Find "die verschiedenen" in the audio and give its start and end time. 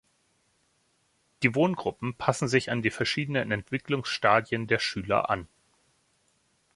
2.81-3.51